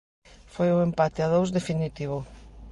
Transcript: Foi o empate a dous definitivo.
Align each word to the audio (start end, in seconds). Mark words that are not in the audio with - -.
Foi 0.53 0.69
o 0.73 0.83
empate 0.87 1.19
a 1.21 1.31
dous 1.33 1.49
definitivo. 1.57 2.17